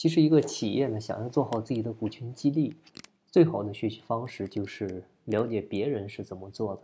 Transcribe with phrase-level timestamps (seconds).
[0.00, 2.74] 其实，一个企业呢，想要做好自己的股权激励，
[3.26, 6.82] 最好的学习方式就是了解别人是怎么做的，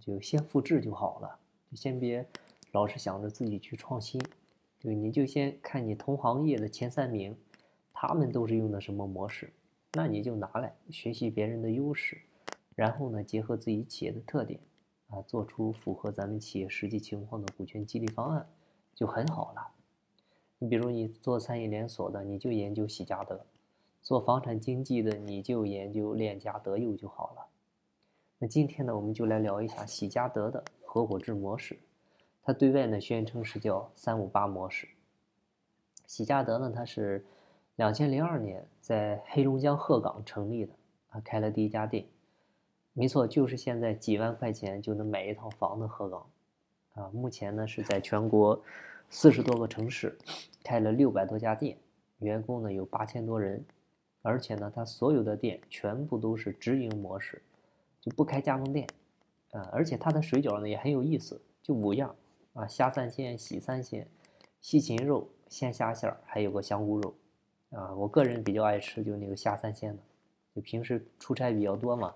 [0.00, 1.38] 就先复制就好了，
[1.70, 2.26] 就先别
[2.72, 4.18] 老是想着自己去创新，
[4.78, 7.36] 就你就先看你同行业的前三名，
[7.92, 9.52] 他们都是用的什么模式，
[9.92, 12.22] 那你就拿来学习别人的优势，
[12.74, 14.58] 然后呢，结合自己企业的特点。
[15.08, 18.48] 啊，做出符合咱们企业实际情况的股权激励方案，
[18.94, 19.60] 就很好了。
[20.62, 23.34] 你比如你做餐饮连锁的，你就研究喜家德；
[24.02, 27.46] 做房产经纪的，你就研究链家德佑就好了。
[28.38, 31.78] 那今天呢，我们就来聊一下喜家德的合伙制模式。
[32.42, 34.86] 它对外呢宣称是叫“三五八模式”。
[36.06, 37.24] 喜家德呢，它是
[37.76, 40.74] 两千零二年在黑龙江鹤岗成立的，
[41.08, 42.04] 啊，开了第一家店。
[42.92, 46.26] 没错，就是现在几万块钱就能买一套房的鹤岗，
[46.96, 48.62] 啊，目前呢是在全国
[49.10, 50.16] 四十多个城市
[50.62, 51.76] 开了六百多家店，
[52.20, 53.62] 员工呢有八千多人，
[54.22, 57.42] 而且呢，他所有的店全部都是直营模式，
[58.00, 58.86] 就不开加盟店，
[59.50, 62.14] 啊，而且他的水饺呢也很有意思，就五样
[62.54, 64.06] 啊，虾三鲜、喜三鲜、
[64.60, 67.14] 西芹肉、鲜虾馅儿，还有个香菇肉，
[67.70, 70.02] 啊，我个人比较爱吃就那个虾三鲜的，
[70.54, 72.14] 就平时出差比较多嘛。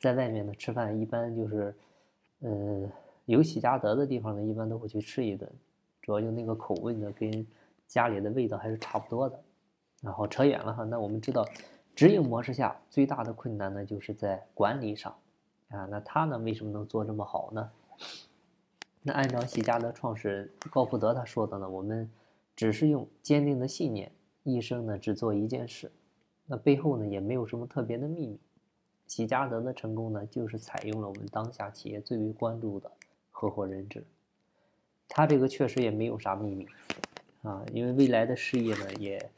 [0.00, 1.74] 在外面呢吃饭，一般就是，
[2.40, 2.90] 呃，
[3.26, 5.50] 有喜家德的地方呢，一般都会去吃一顿，
[6.02, 7.46] 主要就那个口味呢，跟
[7.86, 9.40] 家里的味道还是差不多的。
[10.02, 11.46] 然后扯远了哈，那我们知道，
[11.94, 15.16] 直营模式下最大的困难呢，就是在管理上，
[15.68, 17.70] 啊，那他呢为什么能做这么好呢？
[19.00, 22.10] 那按照喜家德创始人高福德他说的呢，我们
[22.54, 25.90] 只是用坚定的信念，一生呢只做一件事，
[26.46, 28.38] 那背后呢也没有什么特别的秘密。
[29.06, 32.90] 喜家德的成功呢，就是采用了我们当下企业最为关注的
[33.34, 34.04] 合伙人制。
[35.08, 36.66] 他这个确实也没有啥秘密
[37.42, 39.30] 啊，因为未来的事业呢，也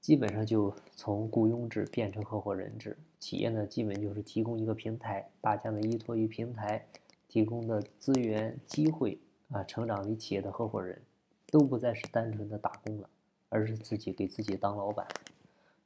[0.00, 2.96] 基本上就从雇佣制变成合伙人制。
[3.20, 6.84] 企业呢，基本就是提供一个平台，大家呢依托于平台
[7.28, 9.18] 提供的资源、机会
[9.50, 11.00] 啊，成长为企业的合伙人，
[11.50, 13.08] 都不再是单纯的打工了，
[13.50, 15.06] 而是自己给自己当老板。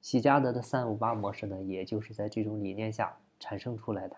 [0.01, 4.17] 喜家德的三五八模式呢，也就是在这种理念下产生出来的。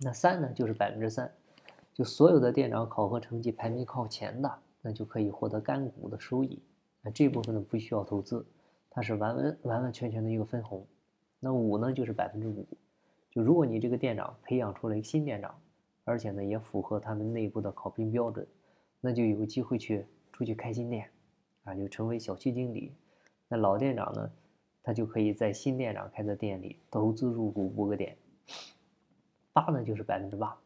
[0.00, 1.32] 那三呢，就是百分之三，
[1.98, 6.62] 就所有的店长考核成绩排名靠前的，那就可以获得干股的收益。
[7.02, 8.46] 那这部分呢，不需要投资，
[8.88, 10.86] 它是完完完完全全的一个分红。
[11.40, 12.64] 那五呢，就是百分之五，
[13.32, 15.52] 就如果你这个店长培养出了一个新店长，
[16.04, 18.46] 而且呢也符合他们内部的考评标准，
[19.00, 21.10] 那就有机会去出去开新店，
[21.64, 22.94] 啊，就成为小区经理。
[23.48, 24.30] 那老店长呢？
[24.80, 28.16] 他就可以在新店长开的店里投资入股五个点，
[29.52, 30.56] 八呢就是百分之八，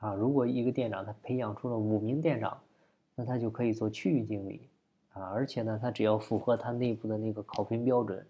[0.00, 2.60] 啊，如果一个店长他培养出了五名店长，
[3.14, 4.68] 那他就可以做区域经理，
[5.12, 8.24] 啊，而且呢，他只要符合他内部的那个考评标准，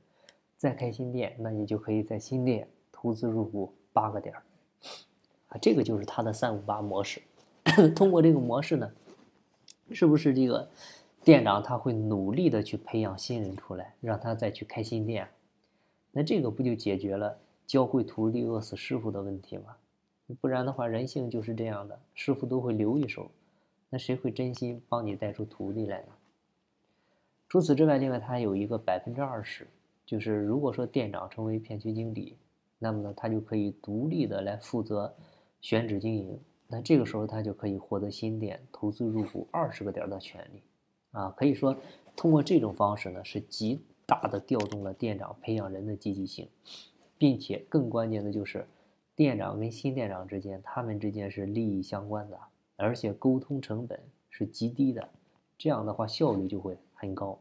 [0.57, 4.35] 再开新店，那你就可以在新店投资入股八个点，
[5.49, 7.21] 啊，这个就是他的三五八模式。
[7.95, 8.91] 通过这个模式呢，
[9.91, 10.67] 是不是这个
[11.23, 15.29] 店长他会努力的去培养新人出来，让他再去开新店？
[16.13, 19.77] 那这个不就解决了教会徒弟饿死师傅的问题吗？
[20.35, 23.31] 不然的话，人性就是这样的，师傅都会留一手，
[23.91, 26.09] 那谁会真心帮你带出徒弟来呢？
[27.49, 29.67] 除此之外，另外他还有一个百分之二十，
[30.05, 32.37] 就是如果说店长成为片区经理，
[32.79, 35.15] 那么呢，他就可以独立的来负责
[35.61, 40.63] 选址经营，那这个时候他就可以获得新店投资入股二十个点的权利，
[41.13, 41.77] 啊，可以说
[42.17, 43.81] 通过这种方式呢，是极。
[44.11, 46.49] 大的调动了店长培养人的积极性，
[47.19, 48.67] 并且更关键的就是，
[49.19, 52.39] 店长跟新店长之间，他们之间是利益相关的，
[52.77, 53.99] 而且沟通成本
[54.31, 55.09] 是极低的，
[55.59, 57.37] 这样的话效率就会很高。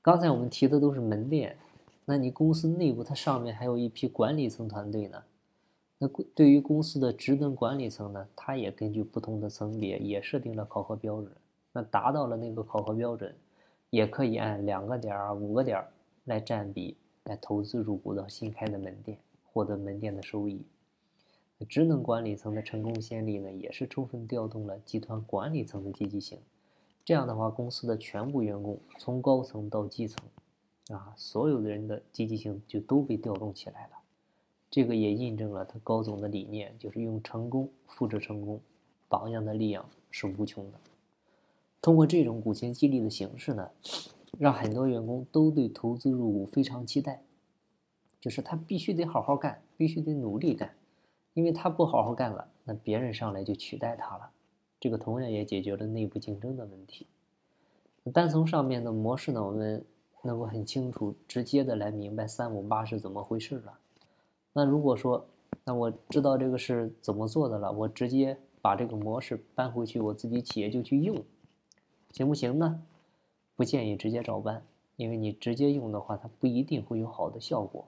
[0.00, 1.56] 刚才我们提的都是门店，
[2.04, 5.20] 那你公司内部它上面还有一批管理层团队呢，
[5.98, 11.32] 那对于公司的职能管理层呢，它也根据不同的层别也设定了考核标准，
[11.72, 13.34] 那达到了那个考核标准。
[13.90, 15.84] 也可以按两个点、五个点
[16.26, 19.18] 来占比来投资入股到新开的门店，
[19.52, 20.62] 获得门店的收益。
[21.68, 26.38] 职能管理层的成功先例呢，也是充分调动了集团管理层的积极性。
[27.04, 30.18] 这样的话，公司的全部员工从高层到基层，
[30.88, 33.92] 啊，所有的人的积极性就都被调动起来了。
[34.70, 38.60] 这个也印证了他高总的理念，就是用成功复制成功，
[39.08, 40.78] 榜样的力量是无穷的。
[41.82, 43.70] 通过这种股权激励的形式呢，
[44.38, 47.22] 让很多员工都对投资入股非常期待。
[48.20, 50.74] 就是他必须得好好干，必须得努力干，
[51.34, 54.30] 因为他不好好干了，那别人上来就取代他了。
[54.78, 57.06] 这个同样也解决了内部竞争的问题。
[58.12, 59.84] 单从上面的模式呢，我们
[60.22, 63.78] 能够很清楚、直接的来明白三五八是怎么回事了。
[64.52, 65.26] 那如果说，
[65.64, 71.22] 那我知道这个是怎么做的了，我直接把这个模式搬回去，我自己企业就去用，
[72.12, 72.82] 行不行呢？
[73.54, 74.62] 不建议直接照搬，
[74.96, 77.86] 因为你直接用的话，它不一定会有好的效果。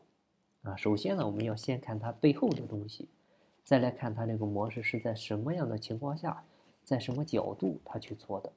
[0.62, 3.09] 啊，首先呢，我们要先看它背后的东西，
[3.64, 6.44] 再来看它这个模式是在什么样的情况下，
[6.85, 8.53] 在什么角度它去做的。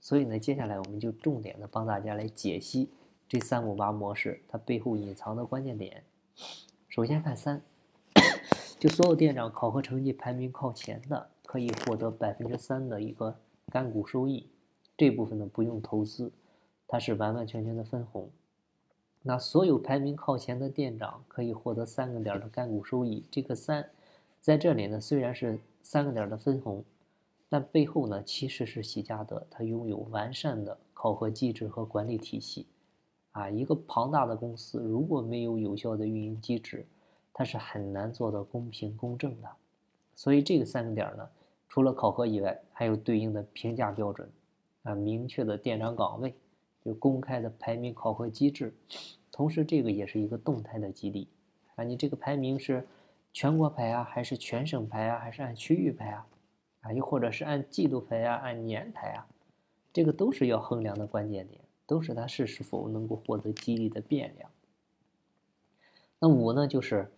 [0.00, 2.90] 所以呢，接下来我们就重点的帮大家来解析
[3.28, 6.04] 这三五八模式它背后隐藏的关键点。
[6.88, 7.60] 首先看三，
[8.78, 13.36] 就所有店长考核成绩排名靠前的，可以获得百分之三的一个
[13.66, 14.48] 干股收益，
[14.96, 16.30] 这部分呢不用投资，
[16.86, 18.30] 它是完完全全的分红。
[19.22, 23.88] 那所有排名靠前的店长可以获得三个点的干股收益，这个三
[24.40, 26.84] 在这里呢虽然是三个点的分红。
[27.54, 32.66] 但背后呢，其实是喜家德，它拥有完善的考核机制和管理体系，
[33.32, 36.86] 啊，一个庞大的公司如果没有有效的运营机制，
[37.30, 39.48] 它是很难做到公平公正的。
[40.14, 41.28] 所以这个三个点呢，
[41.68, 44.26] 除了考核以外，还有对应的评价标准，
[44.84, 46.34] 啊，明确的店长岗位，
[46.84, 48.74] 就公开的排名考核机制，
[49.30, 51.28] 同时这个也是一个动态的激励，
[51.76, 52.86] 啊，你这个排名是
[53.32, 56.26] 全国排啊，还是全省排啊，还是按区域排啊？
[56.80, 59.26] 啊，又或者是按季度排啊，按年排啊，
[59.92, 64.50] 这个都是要衡量的关键点，都是它是是否能够获得激励的变量。
[66.18, 67.10] 那五呢，就是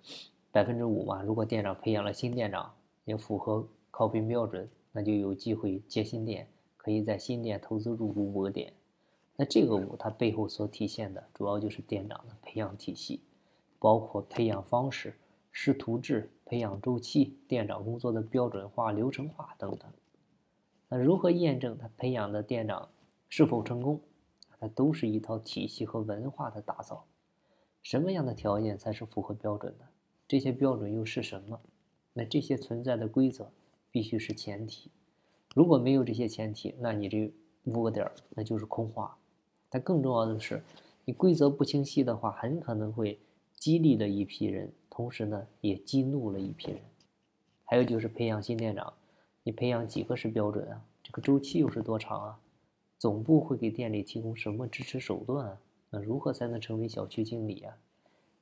[0.53, 1.23] 百分之五嘛。
[1.23, 2.75] 如果店长培养了新店长，
[3.05, 6.47] 也符合考评标准，那就有机会接新店，
[6.77, 8.73] 可以在新店投资入股五个点。
[9.37, 13.21] 那这个五它背后所体现的，主要就是店长的培养体系，
[13.79, 15.19] 包括培养方式。
[15.57, 19.89] 师徒制、培养周期、店长工作的标准化、流程化等等。
[20.89, 22.89] 那如何验证他培养的店长
[23.29, 24.01] 是否成功？
[24.59, 27.07] 它都是一套体系和文化的打造。
[27.85, 29.87] 什么样的条件才是符合标准的？
[30.27, 31.61] 这些标准又是什么？
[32.13, 33.53] 那这些存在的规则
[33.93, 34.91] 必须是前提。
[35.55, 37.33] 如果没有这些前提，那你这
[37.63, 39.17] 五个点那就是空话。
[39.75, 40.63] 但更重要的是，
[41.05, 43.19] 你规则不清晰的话，很可能会
[43.57, 44.71] 激励了一批人。
[44.89, 46.81] 同时呢，也激怒了一批人。
[47.65, 48.93] 还有就是培养新店长，
[49.43, 50.81] 你培养几个是标准啊？
[51.03, 52.39] 这个周期又是多长啊？
[53.01, 55.59] 总部会给店里提供什么支持手段啊？
[55.91, 57.77] 那如何才能成为小区经理啊？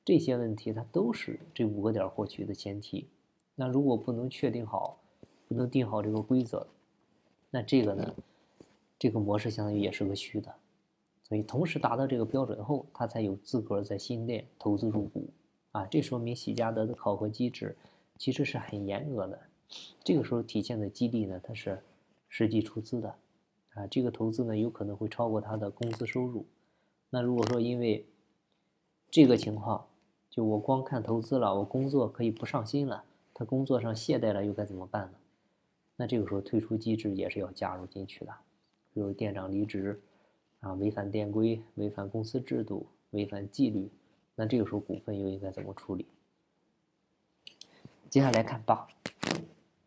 [0.04, 3.08] 这些问题它都是这五个点获取的前提。
[3.54, 5.00] 那如果不能确定好，
[5.48, 6.66] 不能定好这个规则，
[7.50, 8.14] 那这个呢，
[8.98, 10.54] 这个模式相当于也是个虚的。
[11.22, 15.28] 所以同时达到这个标准后，他才有资格在新店投资入股。
[15.72, 17.74] 啊，这说明喜家德的考核机制
[18.18, 19.40] 其实是很严格的。
[20.04, 21.82] 这个时候体现的激励呢，它是
[22.28, 23.14] 实际出资的，
[23.72, 26.44] 啊，这个投资呢有可能会超过他的工资收入。
[27.08, 28.06] 那如果说因为
[29.10, 29.86] 这个情况，
[30.28, 35.18] 就我光看投资了，我工作可以不上心了，他工作上懈怠了，又该怎么办呢？
[35.96, 38.34] 那这个时候退出机制也是要加入进去的，
[38.92, 40.02] 比如店长离职，
[40.62, 43.90] 啊，违反店规、违反公司制度、违反纪律。
[44.36, 46.06] 那这个时候股份又应该怎么处理？
[48.08, 48.86] 接下来看八，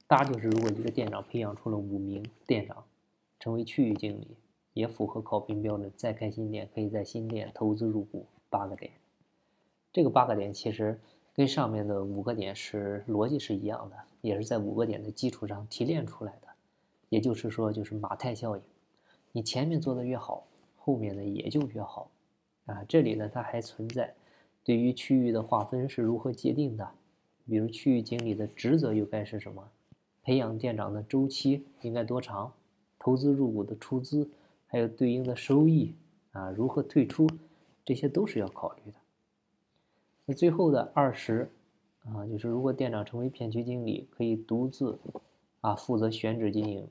[0.05, 2.83] 八就是如果一个店长培养出了五名店长，
[3.39, 4.27] 成为区域经理，
[4.73, 8.91] 也符合考评标准，再开新店，可以在新店投资入股八个点。
[9.93, 10.99] 这个八个点其实
[11.33, 16.49] 跟上面的五个点是逻辑是一样的，也是在五个点的基础上提炼出来的。
[17.09, 18.63] 也就是说，就是马太效应，
[19.31, 20.45] 你前面做的越好，
[20.85, 22.11] 后面呢也就越好。
[22.67, 24.13] 啊，这里呢它还存在。
[24.63, 26.87] 对于区域的划分是如何界定的？
[27.47, 29.67] 比如区域经理的职责又该是什么？
[30.21, 32.53] 培养店长的周期应该多长？
[32.99, 34.29] 投资入股的出资，
[34.67, 35.95] 还有对应的收益
[36.31, 37.27] 啊，如何退出？
[37.83, 38.97] 这些都是要考虑的。
[40.25, 41.49] 那最后的二十
[42.03, 44.99] 啊，就是如果店长成为片区经理，可以独自
[45.61, 46.87] 啊负责选址经营，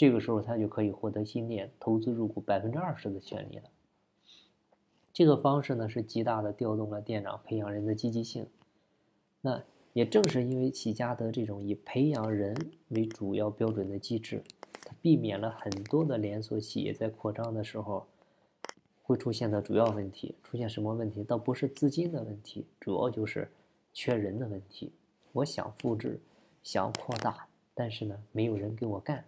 [0.00, 3.64] 这个时候他就可以获得新店投资入股百分之二十的权利了。
[5.12, 8.46] 这个方式呢，是极大的调动了店长培养人的积极性。
[9.42, 12.56] 那也正是因为喜家德这种以培养人
[12.88, 14.42] 为主要标准的机制，
[14.86, 18.06] 它避免了很多的连锁企业在扩张的时候
[19.02, 20.34] 会出现的主要问题。
[20.42, 21.22] 出现什么问题？
[21.22, 23.50] 倒不是资金的问题，主要就是
[23.92, 24.90] 缺人的问题。
[25.32, 26.18] 我想复制，
[26.62, 29.22] 想扩大，但是呢，没有人给我干。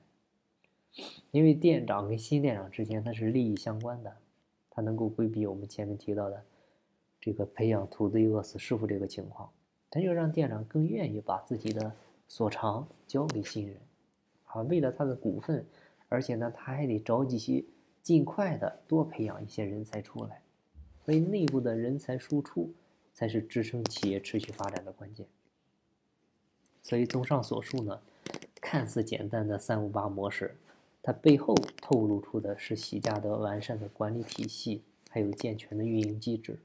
[1.31, 4.17] 因为店长跟新店长之间，它是利益相关的。
[4.75, 6.43] 他能够规避我们前面提到的
[7.21, 9.53] 这个培养徒弟饿死师傅这个情况，
[9.91, 11.93] 他就让店长更愿意把自己的
[12.27, 13.77] 所长交给新人，
[14.45, 15.67] 啊，为了他的股份，
[16.09, 17.63] 而且呢，他还得找几些
[18.03, 20.41] 尽快的多培养一些人才出来。
[21.05, 22.73] 所以，内部的人才输出
[23.13, 25.27] 才是支撑企业持续发展的关键。
[26.83, 28.01] 所以，综上所述呢，
[28.55, 30.57] 看似简单的三五八模式，
[31.03, 36.61] 它背后透露出的是喜家德完善的管理体系，还有健全的运营机制。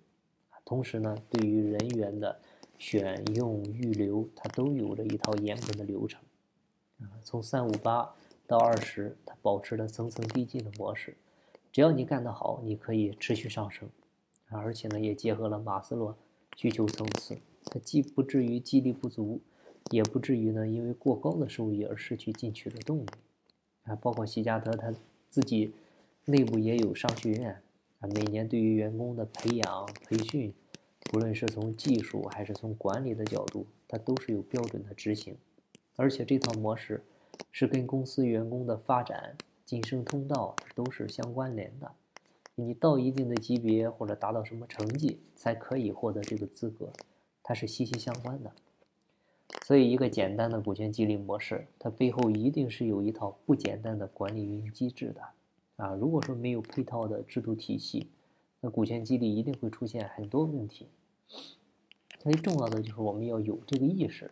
[0.64, 2.40] 同时呢，对于人员的
[2.78, 6.22] 选用、预留，它都有着一套严格的流程。
[7.00, 8.14] 啊，从三五八
[8.46, 11.16] 到二十，它保持了层层递进的模式。
[11.72, 13.90] 只要你干得好，你可以持续上升。
[14.50, 16.16] 而且呢，也结合了马斯洛
[16.56, 19.42] 需求层次，它既不至于激励不足，
[19.90, 23.10] 也不至于呢因为过高的收益而失去进取的动力。
[23.88, 24.94] 啊，包括喜家德他
[25.30, 25.74] 自己
[26.26, 27.62] 内部也有商学院，
[28.00, 30.54] 啊，每年对于员工的培养培训，
[31.06, 35.36] 不论是从技术还是从管理的角度，它都是有标准的执行。
[35.96, 37.04] 而且这套模式
[37.52, 41.92] 是跟公司员工的发展晋升通道都是相关联的。
[42.56, 46.92] 你到一定的级别或者达到什么成绩，才可以获得这个资格，
[47.42, 48.52] 它是息息相关的。
[49.66, 55.22] 所以，一个简单的股权激励模式，它背后一定是有一套不简单的管理运营机制的。
[55.78, 58.10] 啊，如果说没有配套的制度体系，
[58.60, 60.88] 那股权激励一定会出现很多问题。
[62.20, 64.32] 所以，重要的就是我们要有这个意识，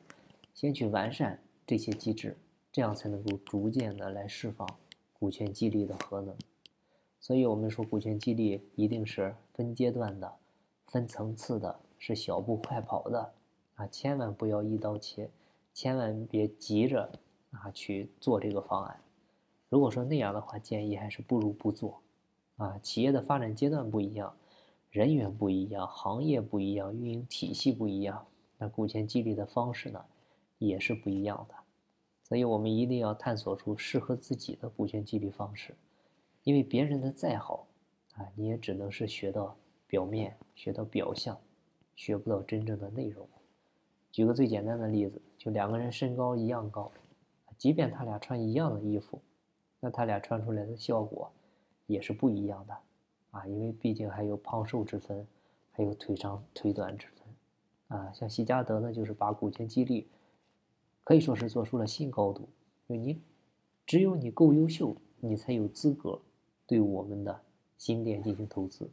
[0.53, 2.37] 先去完善这些机制，
[2.71, 4.67] 这样才能够逐渐的来释放
[5.13, 6.35] 股权激励的核能。
[7.19, 10.33] 所以，我们说股权激励一定是分阶段的、
[10.87, 13.33] 分层次的，是小步快跑的
[13.75, 13.87] 啊！
[13.87, 15.29] 千万不要一刀切，
[15.73, 17.11] 千万别急着
[17.51, 18.99] 啊去做这个方案。
[19.69, 22.01] 如果说那样的话，建议还是不如不做
[22.57, 22.77] 啊！
[22.79, 24.35] 企业的发展阶段不一样，
[24.89, 28.25] 人员不一样，行业不一样，运营体系不一样，
[28.57, 30.05] 那股权激励的方式呢，
[30.57, 31.55] 也是不一样的。
[32.23, 35.75] 所以我们一定要探索出适合自己的股权激励方式。
[36.43, 37.67] 因为别人的再好，
[38.13, 41.37] 啊，你也只能是学到表面，学到表象，
[41.95, 43.27] 学不到真正的内容。
[44.15, 46.89] 举个最简单的例子，就两个人身高一样高，
[47.57, 49.19] 即便他俩穿一样的衣服，
[49.81, 51.29] 那他俩穿出来的效果
[51.85, 52.73] 也是不一样的，
[53.31, 55.27] 啊，因为毕竟还有胖瘦之分，
[55.69, 60.07] 还有腿长腿短之分，啊，像喜家德呢，就是把股权激励
[61.03, 62.47] 可以说是做出了新高度，
[62.87, 63.21] 就你
[63.85, 66.21] 只有你够优秀，你才有资格。
[66.65, 67.37] 对我们的
[67.77, 68.89] 新店进行投资，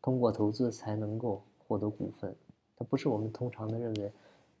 [0.00, 2.34] 通过投资才能够获得股份。
[2.74, 4.10] 它不是我们通常的认为，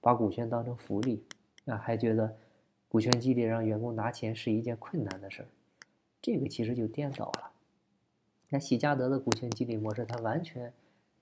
[0.02, 1.24] 把股权当成福利，
[1.64, 2.36] 啊，还觉得
[2.88, 5.48] 股权激励让员工拿钱是一件困难的事儿。
[6.20, 7.52] 这个其实就颠倒了。
[8.50, 10.72] 那喜家德的股权激励模式，它完全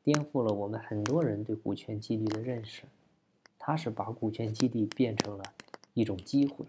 [0.02, 2.82] 颠覆了我们很多人对股权激励的认识。
[3.58, 5.44] 它是把股权激励变成了
[5.92, 6.64] 一种机会。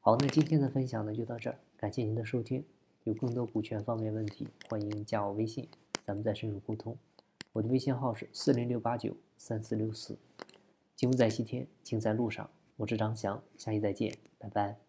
[0.00, 2.64] 好，那今天的分享呢就到这儿，感谢您的收听。
[3.04, 5.68] 有更多股权方面问题，欢迎加我微信，
[6.04, 6.96] 咱们再深入沟通。
[7.54, 10.18] 我的微信号是四零六八九三四六四。
[10.96, 12.50] 金不在西天，金在路上。
[12.76, 14.83] 我是张翔，下期再见，拜拜。